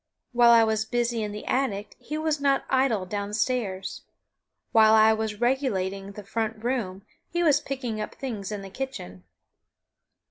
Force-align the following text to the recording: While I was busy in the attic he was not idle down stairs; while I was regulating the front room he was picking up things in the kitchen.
While 0.31 0.49
I 0.49 0.63
was 0.63 0.83
busy 0.83 1.21
in 1.21 1.31
the 1.31 1.45
attic 1.45 1.95
he 1.99 2.17
was 2.17 2.41
not 2.41 2.65
idle 2.71 3.05
down 3.05 3.35
stairs; 3.35 4.01
while 4.71 4.93
I 4.95 5.13
was 5.13 5.39
regulating 5.39 6.13
the 6.13 6.23
front 6.23 6.63
room 6.63 7.05
he 7.29 7.43
was 7.43 7.59
picking 7.59 8.01
up 8.01 8.15
things 8.15 8.51
in 8.51 8.63
the 8.63 8.71
kitchen. 8.71 9.25